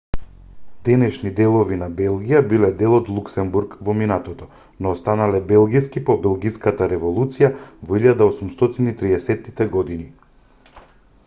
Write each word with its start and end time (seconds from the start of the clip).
денешни 0.85 1.31
делови 1.39 1.75
на 1.81 1.89
белгија 1.99 2.39
биле 2.53 2.69
дел 2.79 2.95
од 2.99 3.11
луксембург 3.17 3.75
во 3.89 3.95
минатото 3.99 4.47
но 4.87 4.95
станале 5.01 5.43
белгиски 5.53 6.05
по 6.09 6.17
белгиската 6.25 6.89
револуција 6.95 7.53
во 7.91 8.03
1830-тите 8.03 9.71
години 9.79 10.11